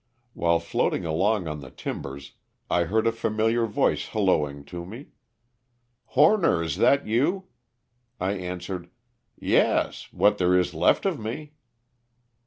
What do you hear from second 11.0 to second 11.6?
of me."